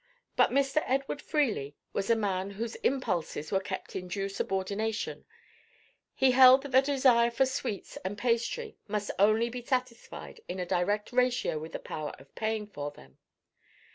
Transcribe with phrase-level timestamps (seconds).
[0.35, 0.81] But Mr.
[0.87, 5.25] Edward Freely was a man whose impulses were kept in due subordination:
[6.15, 10.65] he held that the desire for sweets and pastry must only be satisfied in a
[10.65, 13.19] direct ratio with the power of paying for them.